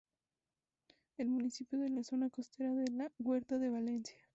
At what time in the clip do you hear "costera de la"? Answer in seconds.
2.31-3.11